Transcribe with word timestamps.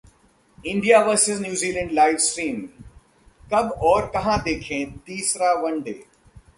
India 0.63 1.03
vs 1.05 1.39
New 1.41 1.55
Zealand 1.55 1.91
Live 1.91 2.19
Streaming: 2.19 2.67
कब 3.51 3.71
और 3.83 4.11
कहां 4.13 4.41
देखें 4.43 4.97
तीसरा 4.99 5.53
वनडे 5.61 5.99